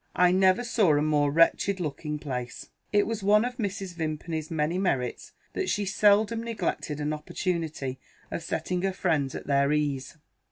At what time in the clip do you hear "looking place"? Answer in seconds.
1.79-2.71